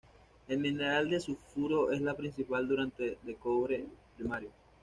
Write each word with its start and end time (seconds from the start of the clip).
El 0.47 0.57
mineral 0.57 1.11
de 1.11 1.19
sulfuro 1.19 1.91
es 1.91 2.01
la 2.01 2.17
principal 2.17 2.67
fuente 2.67 3.19
de 3.21 3.35
cobre 3.35 3.85
primario. 4.17 4.49